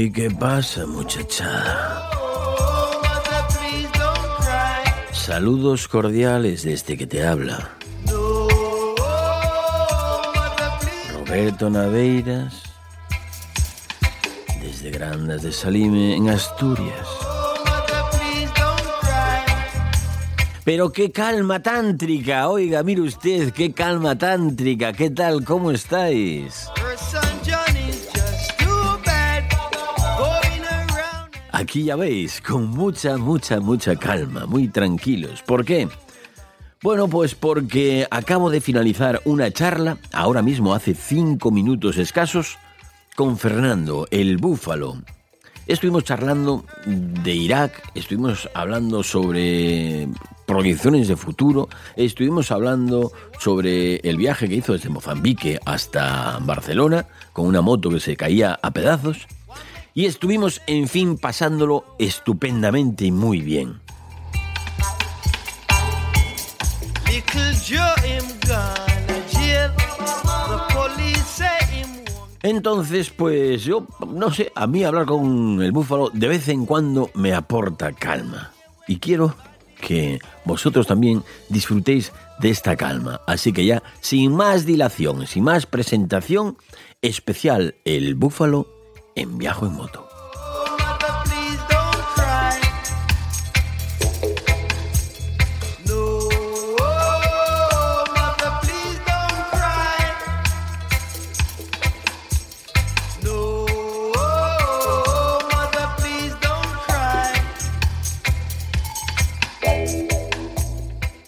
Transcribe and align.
Ey, 0.00 0.10
¿qué 0.10 0.30
pasa 0.30 0.86
muchacha? 0.86 1.46
Saludos 5.12 5.88
cordiales 5.88 6.62
desde 6.62 6.96
que 6.96 7.06
te 7.06 7.26
habla. 7.26 7.76
Roberto 11.12 11.68
Naveiras, 11.68 12.62
desde 14.62 14.90
Grandas 14.90 15.42
de 15.42 15.52
Salime, 15.52 16.16
en 16.16 16.30
Asturias. 16.30 17.06
Pero 20.64 20.90
qué 20.92 21.12
calma 21.12 21.60
tántrica, 21.60 22.48
oiga, 22.48 22.82
mire 22.82 23.02
usted, 23.02 23.52
qué 23.52 23.74
calma 23.74 24.16
tántrica, 24.16 24.94
¿qué 24.94 25.10
tal? 25.10 25.44
¿Cómo 25.44 25.70
estáis? 25.70 26.70
Aquí 31.60 31.84
ya 31.84 31.94
veis, 31.94 32.40
con 32.40 32.68
mucha, 32.68 33.18
mucha, 33.18 33.60
mucha 33.60 33.94
calma, 33.94 34.46
muy 34.46 34.68
tranquilos. 34.68 35.42
¿Por 35.42 35.62
qué? 35.62 35.90
Bueno, 36.82 37.06
pues 37.06 37.34
porque 37.34 38.06
acabo 38.10 38.48
de 38.48 38.62
finalizar 38.62 39.20
una 39.26 39.50
charla, 39.50 39.98
ahora 40.10 40.40
mismo 40.40 40.72
hace 40.72 40.94
cinco 40.94 41.50
minutos 41.50 41.98
escasos, 41.98 42.56
con 43.14 43.36
Fernando, 43.36 44.08
el 44.10 44.38
búfalo. 44.38 45.02
Estuvimos 45.66 46.04
charlando 46.04 46.64
de 46.86 47.34
Irak, 47.34 47.90
estuvimos 47.94 48.48
hablando 48.54 49.02
sobre 49.02 50.08
proyecciones 50.46 51.08
de 51.08 51.16
futuro, 51.16 51.68
estuvimos 51.94 52.50
hablando 52.52 53.12
sobre 53.38 53.96
el 53.96 54.16
viaje 54.16 54.48
que 54.48 54.54
hizo 54.54 54.72
desde 54.72 54.88
Mozambique 54.88 55.60
hasta 55.66 56.38
Barcelona, 56.40 57.06
con 57.34 57.44
una 57.46 57.60
moto 57.60 57.90
que 57.90 58.00
se 58.00 58.16
caía 58.16 58.58
a 58.62 58.70
pedazos, 58.70 59.28
y 59.94 60.06
estuvimos, 60.06 60.60
en 60.66 60.88
fin, 60.88 61.16
pasándolo 61.16 61.84
estupendamente 61.98 63.06
y 63.06 63.12
muy 63.12 63.40
bien. 63.40 63.80
Entonces, 72.42 73.10
pues 73.10 73.64
yo, 73.64 73.86
no 74.08 74.32
sé, 74.32 74.50
a 74.54 74.66
mí 74.66 74.82
hablar 74.82 75.06
con 75.06 75.60
el 75.60 75.72
búfalo 75.72 76.10
de 76.10 76.28
vez 76.28 76.48
en 76.48 76.64
cuando 76.64 77.10
me 77.14 77.34
aporta 77.34 77.92
calma. 77.92 78.52
Y 78.88 78.98
quiero 78.98 79.36
que 79.80 80.18
vosotros 80.44 80.86
también 80.86 81.22
disfrutéis 81.48 82.12
de 82.38 82.50
esta 82.50 82.76
calma. 82.76 83.20
Así 83.26 83.52
que 83.52 83.66
ya, 83.66 83.82
sin 84.00 84.34
más 84.34 84.64
dilación, 84.64 85.26
sin 85.26 85.44
más 85.44 85.66
presentación, 85.66 86.56
especial 87.02 87.74
el 87.84 88.14
búfalo 88.14 88.79
en 89.14 89.38
viaje 89.38 89.66
en 89.66 89.72
moto. 89.74 90.10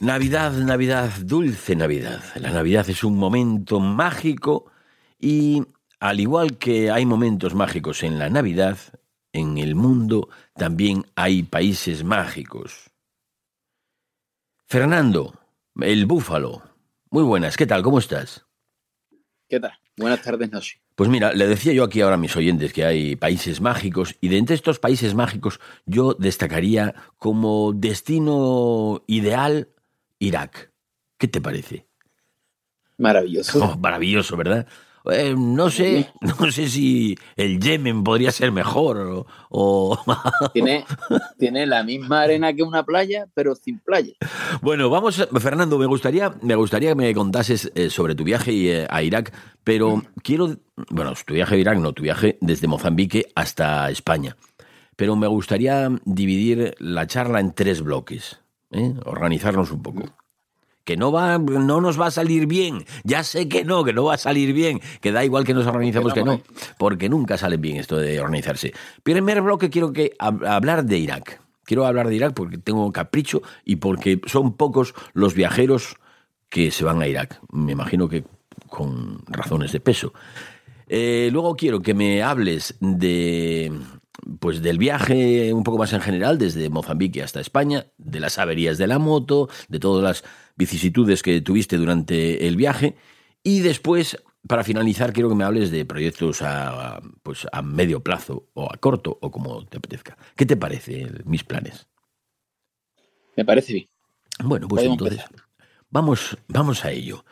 Navidad, 0.03 0.53
Navidad, 0.53 1.11
dulce 1.25 1.77
Navidad. 1.77 2.21
La 2.35 2.51
Navidad 2.51 2.91
es 2.91 3.05
un 3.05 3.17
momento 3.17 3.79
mágico 3.79 4.67
y 5.19 5.63
al 6.03 6.19
igual 6.19 6.59
que 6.59 6.91
hay 6.91 7.07
momentos 7.07 7.55
mágicos 7.55 8.03
en 8.03 8.19
la 8.19 8.29
Navidad, 8.29 8.77
en 9.33 9.57
el 9.57 9.77
mundo 9.77 10.29
también 10.53 11.07
hay 11.15 11.45
países 11.45 12.03
mágicos. 12.03 12.91
Fernando, 14.67 15.39
el 15.81 16.07
búfalo. 16.07 16.61
Muy 17.11 17.23
buenas, 17.23 17.57
¿qué 17.57 17.69
tal? 17.69 17.85
¿Cómo 17.85 18.01
estás? 18.01 18.45
¿Qué 19.49 19.61
tal? 19.61 19.79
Buenas 19.97 20.23
tardes. 20.23 20.51
Pues 20.97 21.09
mira, 21.09 21.33
le 21.35 21.47
decía 21.47 21.73
yo 21.73 21.85
aquí 21.85 22.01
ahora 22.01 22.17
a 22.17 22.19
mis 22.19 22.35
oyentes 22.35 22.73
que 22.73 22.85
hay 22.85 23.15
países 23.15 23.61
mágicos 23.61 24.17
y 24.21 24.27
de 24.27 24.39
entre 24.39 24.57
estos 24.57 24.81
países 24.81 25.15
mágicos 25.15 25.61
yo 25.87 26.15
destacaría 26.15 26.97
como 27.17 27.73
destino 27.75 29.05
ideal 29.07 29.69
Irak. 30.19 30.73
¿Qué 31.17 31.29
te 31.29 31.41
parece? 31.41 31.87
Maravilloso. 32.99 33.65
Oh, 33.65 33.79
maravilloso, 33.79 34.37
¿verdad? 34.37 34.67
Eh, 35.11 35.35
no 35.37 35.69
sé, 35.71 36.09
no 36.21 36.51
sé 36.53 36.69
si 36.69 37.17
el 37.37 37.59
Yemen 37.61 38.05
podría 38.05 38.31
ser 38.31 38.53
mejor 38.53 38.99
o... 38.99 39.27
o- 39.51 39.99
Tiene, 40.53 40.85
tiene 41.39 41.67
la 41.67 41.83
misma 41.83 42.23
arena 42.23 42.53
que 42.53 42.63
una 42.63 42.85
playa, 42.85 43.27
pero 43.35 43.55
sin 43.55 43.79
playa. 43.79 44.13
Bueno, 44.61 44.91
vamos, 44.91 45.27
Fernando, 45.41 45.79
me 45.79 45.87
gustaría, 45.87 46.33
me 46.43 46.55
gustaría 46.55 46.91
que 46.91 46.95
me 46.95 47.15
contases 47.15 47.73
eh, 47.75 47.91
sobre 47.91 48.15
tu 48.15 48.23
viaje 48.25 48.53
eh, 48.83 48.87
a 48.89 49.03
Irak, 49.03 49.33
pero 49.65 50.03
quiero, 50.23 50.57
bueno, 50.91 51.13
tu 51.27 51.35
viaje 51.35 51.55
a 51.55 51.59
Irak, 51.59 51.79
no, 51.79 51.93
tu 51.93 52.03
viaje 52.03 52.39
desde 52.41 52.67
Mozambique 52.69 53.27
hasta 53.35 53.91
España. 53.91 54.37
Pero 54.95 55.17
me 55.17 55.27
gustaría 55.27 55.89
dividir 56.05 56.75
la 56.79 57.07
charla 57.07 57.41
en 57.41 57.53
tres 57.55 57.81
bloques, 57.83 58.39
¿eh? 58.71 58.95
organizarnos 59.05 59.71
un 59.73 59.83
poco. 59.83 60.03
Que 60.85 60.97
no 60.97 61.13
va, 61.13 61.39
no 61.39 61.81
nos 61.81 62.01
va 62.01 62.07
a 62.07 62.11
salir 62.11 62.47
bien. 62.47 62.85
Ya 63.05 63.23
sé 63.23 63.49
que 63.49 63.65
no, 63.65 63.85
que 63.85 63.93
no 63.93 64.05
va 64.05 64.15
a 64.15 64.19
salir 64.19 64.53
bien. 64.53 64.81
Que 65.01 65.13
da 65.13 65.25
igual 65.25 65.45
que 65.45 65.55
nos 65.55 65.67
organicemos 65.67 66.13
que 66.13 66.25
no, 66.25 66.41
porque 66.79 67.09
nunca 67.09 67.39
sale 67.39 67.57
bien 67.57 67.77
esto 67.77 67.97
de 67.97 68.21
organizarse. 68.21 68.73
Primer 69.03 69.43
bloque 69.43 69.71
quiero 69.71 69.93
que 69.93 70.13
hab- 70.19 70.47
hablar 70.47 70.85
de 70.85 70.99
Irak. 70.99 71.41
Quiero 71.65 71.87
hablar 71.87 72.09
de 72.09 72.17
Irak 72.17 72.35
porque 72.35 72.59
tengo 72.59 72.91
capricho 72.91 73.43
y 73.65 73.77
porque 73.77 74.21
son 74.27 74.55
pocos 74.57 74.95
los 75.13 75.35
viajeros 75.35 75.95
que 76.49 76.71
se 76.73 76.85
van 76.85 77.01
a 77.01 77.07
Irak. 77.07 77.41
Me 77.53 77.73
imagino 77.73 78.09
que 78.09 78.25
con 78.69 79.21
razones 79.29 79.71
de 79.73 79.79
peso. 79.81 80.13
Eh, 80.89 81.29
luego 81.33 81.55
quiero 81.57 81.81
que 81.81 81.95
me 81.95 82.23
hables 82.23 82.75
de, 82.81 83.73
pues 84.39 84.63
del 84.63 84.79
viaje 84.79 85.53
un 85.53 85.65
poco 85.65 85.79
más 85.79 85.93
en 85.93 86.01
general, 86.01 86.39
desde 86.39 86.69
Mozambique 86.69 87.23
hasta 87.23 87.41
España, 87.41 87.87
de 87.99 88.21
las 88.21 88.39
averías 88.39 88.79
de 88.79 88.87
la 88.87 88.99
moto, 88.99 89.49
de 89.69 89.79
todas 89.79 90.03
las 90.03 90.25
vicisitudes 90.57 91.23
que 91.23 91.41
tuviste 91.41 91.77
durante 91.77 92.47
el 92.47 92.57
viaje. 92.57 92.97
Y 93.43 93.61
después, 93.61 94.23
para 94.47 94.65
finalizar, 94.65 95.13
quiero 95.13 95.29
que 95.29 95.35
me 95.35 95.45
hables 95.45 95.71
de 95.71 95.85
proyectos 95.85 96.43
a, 96.43 97.01
pues 97.23 97.47
a 97.51 97.63
medio 97.63 98.01
plazo 98.01 98.49
o 98.55 98.73
a 98.73 98.77
corto 98.77 99.19
o 99.21 99.31
como 99.31 99.67
te 99.67 99.79
apetezca. 99.79 100.17
¿Qué 100.37 100.47
te 100.47 100.57
parece 100.57 101.09
mis 101.25 101.45
planes? 101.45 101.89
Me 103.37 103.45
parece 103.45 103.73
bien. 103.73 103.89
Bueno, 104.43 104.69
pues 104.69 104.85
Podemos 104.85 105.01
entonces 105.01 105.43
vamos, 105.91 106.37
vamos 106.49 106.85
a 106.85 106.91
ello. 106.91 107.25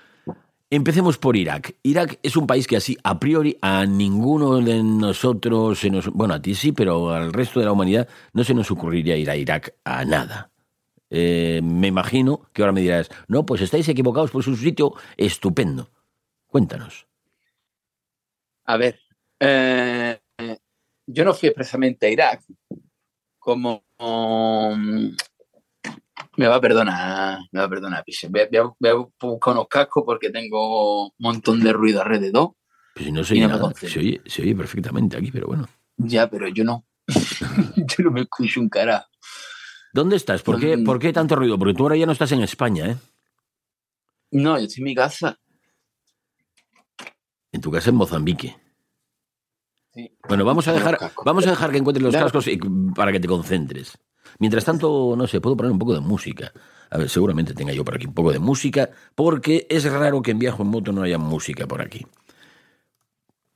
Empecemos 0.73 1.19
por 1.19 1.37
Irak. 1.37 1.75
Irak 1.83 2.21
es 2.23 2.37
un 2.37 2.47
país 2.47 2.69
que 2.69 2.77
así, 2.77 2.97
a 3.03 3.19
priori, 3.19 3.59
a 3.61 3.87
ninguno 3.87 4.59
de 4.59 4.85
nosotros, 4.85 5.81
se 5.81 5.91
nos, 5.91 6.07
bueno, 6.07 6.35
a 6.35 6.41
ti 6.41 6.55
sí, 6.55 6.71
pero 6.71 7.11
al 7.13 7.33
resto 7.33 7.59
de 7.59 7.67
la 7.67 7.73
humanidad 7.73 8.09
no 8.33 8.45
se 8.45 8.55
nos 8.55 8.71
ocurriría 8.71 9.17
ir 9.17 9.29
a 9.31 9.37
Irak 9.37 9.75
a 9.83 10.05
nada. 10.05 10.53
Eh, 11.11 11.61
me 11.61 11.89
imagino 11.89 12.49
que 12.53 12.63
ahora 12.63 12.71
me 12.71 12.83
dirás, 12.83 13.11
no, 13.27 13.45
pues 13.45 13.63
estáis 13.63 13.89
equivocados, 13.89 14.31
pues 14.31 14.47
es 14.47 14.53
un 14.53 14.57
sitio 14.57 14.95
estupendo. 15.17 15.91
Cuéntanos. 16.47 17.09
A 18.65 18.77
ver, 18.77 19.01
eh, 19.41 20.21
yo 21.05 21.25
no 21.25 21.35
fui 21.35 21.49
expresamente 21.49 22.07
a 22.07 22.11
Irak. 22.11 22.45
Como 23.41 23.83
me 26.41 26.49
va 26.49 26.57
a 26.57 26.61
perdonar, 26.61 27.39
me 27.53 27.61
va 27.61 27.67
a 27.67 27.69
perdonar. 27.69 28.03
Voy 28.31 28.41
a, 28.41 28.49
voy 28.51 28.59
a- 28.61 28.65
voy 28.81 28.91
a 28.91 29.27
buscar 29.27 29.53
unos 29.53 29.69
cascos 29.69 30.03
porque 30.07 30.31
tengo 30.31 31.05
un 31.09 31.13
montón 31.19 31.61
de 31.61 31.71
ruido 31.73 32.01
alrededor. 32.01 32.53
Si 32.97 33.13
no 33.13 33.23
se 33.25 33.35
Y 33.35 33.39
oye 33.39 33.49
no 33.49 33.55
me 33.55 33.61
nada, 33.61 33.75
se 33.75 33.99
oye, 33.99 34.21
se 34.25 34.43
oye 34.43 34.55
perfectamente 34.57 35.17
aquí, 35.19 35.31
pero 35.31 35.47
bueno. 35.49 35.69
Ya, 35.99 36.29
pero 36.31 36.49
yo 36.49 36.65
no. 36.65 36.87
yo 37.77 38.05
no 38.05 38.11
me 38.11 38.23
escucho 38.23 38.61
un 38.61 38.69
carajo. 38.71 39.07
¿Dónde 39.93 40.17
estás? 40.17 40.43
¿Por 40.43 40.59
qué, 40.59 40.77
Mm. 40.79 40.85
¿Por 40.85 40.99
qué 40.99 41.13
tanto 41.13 41.37
ruido? 41.37 41.59
Porque 41.59 41.75
tú 41.75 41.83
ahora 41.83 41.97
ya 41.97 42.07
no 42.07 42.13
estás 42.13 42.33
en 42.33 42.43
España, 42.43 42.87
¿eh? 42.91 42.97
No, 44.31 44.57
yo 44.59 44.65
estoy 44.65 44.81
en 44.83 44.85
mi 44.85 44.95
casa. 44.95 45.37
En 47.53 47.61
tu 47.61 47.71
casa 47.71 47.91
en 47.91 47.97
Mozambique. 47.97 48.57
Sí. 49.93 50.17
Bueno, 50.29 50.45
vamos 50.45 50.69
a 50.69 50.73
dejar, 50.73 50.97
vamos 51.25 51.47
a 51.47 51.51
dejar 51.51 51.71
que 51.73 51.79
encuentres 51.79 52.03
los 52.03 52.13
Claro. 52.13 52.27
cascos 52.27 52.47
y- 52.47 52.59
para 52.95 53.11
que 53.13 53.19
te 53.21 53.27
concentres. 53.29 53.99
Mientras 54.39 54.65
tanto, 54.65 55.15
no 55.17 55.27
sé, 55.27 55.41
puedo 55.41 55.57
poner 55.57 55.73
un 55.73 55.79
poco 55.79 55.95
de 55.95 56.01
música. 56.01 56.53
A 56.91 56.99
ver, 56.99 57.09
seguramente 57.09 57.55
tenga 57.55 57.73
yo 57.73 57.85
por 57.85 57.95
aquí 57.95 58.07
un 58.07 58.15
poco 58.15 58.33
de 58.33 58.39
música, 58.39 58.91
porque 59.15 59.67
es 59.71 59.91
raro 59.91 60.23
que 60.23 60.31
en 60.33 60.39
viaje 60.39 60.63
en 60.63 60.69
moto 60.69 60.93
no 60.93 61.03
haya 61.03 61.19
música 61.19 61.67
por 61.67 61.83
aquí. 61.83 62.07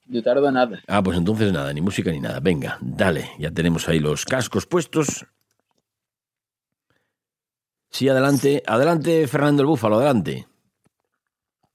Yo 0.07 0.23
tardo 0.23 0.51
nada. 0.53 0.83
Ah, 0.87 1.03
pues 1.03 1.17
entonces 1.17 1.53
nada, 1.53 1.73
ni 1.73 1.81
música 1.81 2.11
ni 2.11 2.21
nada. 2.21 2.41
Venga, 2.41 2.79
dale, 2.81 3.31
ya 3.39 3.51
tenemos 3.51 3.89
ahí 3.89 3.99
los 3.99 4.25
cascos 4.25 4.67
puestos. 4.67 5.27
Sí, 7.91 8.09
adelante, 8.09 8.63
adelante, 8.67 9.27
Fernando 9.29 9.63
el 9.63 9.69
Búfalo, 9.69 9.97
adelante. 9.97 10.47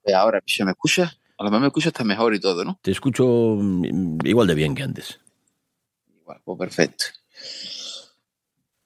Eh, 0.03 0.13
Ahora, 0.13 0.41
Piche, 0.41 0.65
¿me 0.65 0.71
escuchas? 0.71 1.19
A 1.37 1.43
lo 1.43 1.49
mejor 1.49 1.61
me 1.61 1.67
escuchas 1.67 1.87
está 1.87 2.03
mejor 2.03 2.35
y 2.35 2.39
todo, 2.39 2.65
¿no? 2.65 2.77
Te 2.81 2.91
escucho 2.91 3.25
mm, 3.25 4.25
igual 4.25 4.47
de 4.47 4.55
bien 4.55 4.75
que 4.75 4.83
antes. 4.83 5.19
Igual, 6.21 6.41
pues 6.43 6.59
perfecto. 6.59 7.05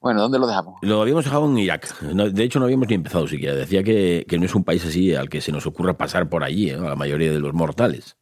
Bueno, 0.04 0.20
¿dónde 0.20 0.38
lo 0.38 0.48
dejamos? 0.48 0.76
Lo 0.82 1.02
habíamos 1.02 1.24
dejado 1.24 1.46
en 1.46 1.58
Irak. 1.58 2.02
No, 2.14 2.30
de 2.30 2.44
hecho, 2.44 2.60
no 2.60 2.66
habíamos 2.66 2.90
ni 2.90 2.96
empezado 2.96 3.26
siquiera. 3.26 3.56
Decía 3.56 3.84
que, 3.84 4.26
que 4.28 4.38
no 4.38 4.46
es 4.46 4.54
un 4.54 4.66
país 4.66 4.84
así 4.84 5.16
al 5.16 5.30
que 5.30 5.40
se 5.40 5.54
nos 5.54 5.66
ocurra 5.66 5.98
pasar 5.98 6.28
por 6.28 6.44
allí, 6.44 6.72
¿eh? 6.72 6.74
a 6.74 6.90
la 6.90 6.96
mayoría 6.98 7.32
de 7.32 7.40
los 7.40 7.54
mortales. 7.54 8.18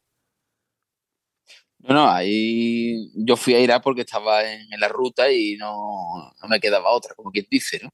No, 1.80 1.92
no, 1.92 2.08
ahí 2.08 3.10
yo 3.16 3.36
fui 3.36 3.54
a 3.54 3.58
Irak 3.58 3.82
porque 3.82 4.02
estaba 4.02 4.48
en, 4.48 4.72
en 4.72 4.78
la 4.78 4.86
ruta 4.86 5.32
y 5.32 5.56
no, 5.56 6.32
no 6.40 6.48
me 6.48 6.60
quedaba 6.60 6.92
otra, 6.92 7.16
como 7.16 7.32
quien 7.32 7.46
dice, 7.50 7.80
¿no? 7.82 7.90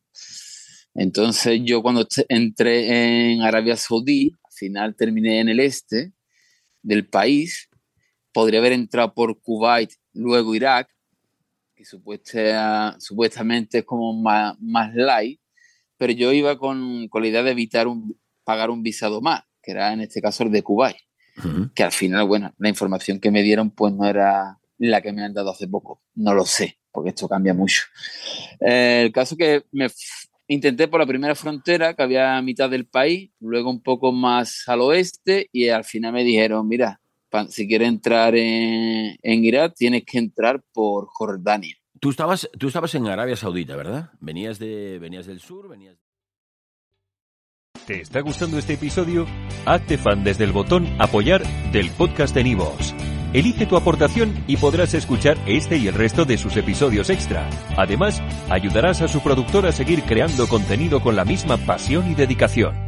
Entonces 0.94 1.58
yo 1.64 1.80
cuando 1.80 2.06
entré 2.28 3.32
en 3.32 3.40
Arabia 3.40 3.74
Saudí, 3.78 4.36
al 4.44 4.52
final 4.52 4.96
terminé 4.96 5.40
en 5.40 5.48
el 5.48 5.60
este 5.60 6.12
del 6.82 7.08
país, 7.08 7.70
podría 8.34 8.60
haber 8.60 8.72
entrado 8.72 9.14
por 9.14 9.40
Kuwait, 9.40 9.92
luego 10.12 10.54
Irak, 10.54 10.90
que 11.78 11.84
supuesta- 11.84 12.96
supuestamente 12.98 13.78
es 13.78 13.84
como 13.84 14.12
más, 14.12 14.56
más 14.60 14.92
light, 14.94 15.40
pero 15.96 16.12
yo 16.12 16.32
iba 16.32 16.58
con, 16.58 17.06
con 17.08 17.22
la 17.22 17.28
idea 17.28 17.44
de 17.44 17.52
evitar 17.52 17.86
un, 17.86 18.18
pagar 18.42 18.70
un 18.70 18.82
visado 18.82 19.20
más, 19.20 19.42
que 19.62 19.70
era 19.70 19.92
en 19.92 20.00
este 20.00 20.20
caso 20.20 20.42
el 20.42 20.50
de 20.50 20.62
Kuwait 20.62 20.96
Ujú. 21.38 21.70
que 21.72 21.84
al 21.84 21.92
final, 21.92 22.26
bueno, 22.26 22.52
la 22.58 22.68
información 22.68 23.20
que 23.20 23.30
me 23.30 23.44
dieron 23.44 23.70
pues 23.70 23.94
no 23.94 24.06
era 24.08 24.58
la 24.78 25.00
que 25.00 25.12
me 25.12 25.22
han 25.22 25.32
dado 25.34 25.50
hace 25.52 25.68
poco. 25.68 26.02
No 26.16 26.34
lo 26.34 26.44
sé, 26.44 26.78
porque 26.90 27.10
esto 27.10 27.28
cambia 27.28 27.54
mucho. 27.54 27.82
Eh, 28.60 29.02
el 29.04 29.12
caso 29.12 29.36
que 29.36 29.64
me 29.70 29.86
intenté 30.48 30.88
por 30.88 30.98
la 30.98 31.06
primera 31.06 31.36
frontera, 31.36 31.94
que 31.94 32.02
había 32.02 32.36
a 32.36 32.42
mitad 32.42 32.68
del 32.68 32.86
país, 32.86 33.30
luego 33.38 33.70
un 33.70 33.82
poco 33.82 34.10
más 34.10 34.64
al 34.66 34.80
oeste, 34.80 35.48
y 35.52 35.68
al 35.68 35.84
final 35.84 36.12
me 36.12 36.24
dijeron, 36.24 36.66
mira, 36.66 37.00
si 37.48 37.68
quieres 37.68 37.88
entrar 37.88 38.34
en, 38.34 39.16
en 39.22 39.44
Irak, 39.44 39.74
tienes 39.76 40.04
que 40.04 40.18
entrar 40.18 40.62
por 40.72 41.06
Jordania. 41.06 41.76
Tú 42.00 42.10
estabas, 42.10 42.48
tú 42.58 42.68
estabas 42.68 42.94
en 42.94 43.06
Arabia 43.06 43.36
Saudita, 43.36 43.76
¿verdad? 43.76 44.10
Venías, 44.20 44.58
de, 44.58 44.98
venías 44.98 45.26
del 45.26 45.40
sur, 45.40 45.68
venías... 45.68 45.96
¿Te 47.86 48.00
está 48.00 48.20
gustando 48.20 48.58
este 48.58 48.74
episodio? 48.74 49.26
Hazte 49.64 49.98
fan 49.98 50.22
desde 50.22 50.44
el 50.44 50.52
botón 50.52 50.86
Apoyar 51.00 51.42
del 51.72 51.90
podcast 51.90 52.34
de 52.34 52.44
Nivos. 52.44 52.94
Elige 53.32 53.66
tu 53.66 53.76
aportación 53.76 54.44
y 54.46 54.56
podrás 54.56 54.94
escuchar 54.94 55.36
este 55.46 55.76
y 55.76 55.88
el 55.88 55.94
resto 55.94 56.24
de 56.24 56.38
sus 56.38 56.56
episodios 56.56 57.10
extra. 57.10 57.48
Además, 57.76 58.22
ayudarás 58.48 59.02
a 59.02 59.08
su 59.08 59.22
productor 59.22 59.66
a 59.66 59.72
seguir 59.72 60.02
creando 60.02 60.48
contenido 60.48 61.00
con 61.00 61.16
la 61.16 61.24
misma 61.24 61.56
pasión 61.58 62.10
y 62.10 62.14
dedicación. 62.14 62.87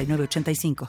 906985. 0.05 0.75